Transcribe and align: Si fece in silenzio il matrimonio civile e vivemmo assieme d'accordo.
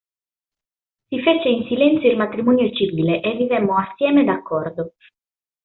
Si 1.09 1.21
fece 1.21 1.47
in 1.49 1.67
silenzio 1.67 2.09
il 2.09 2.17
matrimonio 2.17 2.71
civile 2.71 3.21
e 3.21 3.35
vivemmo 3.35 3.77
assieme 3.77 4.23
d'accordo. 4.23 4.93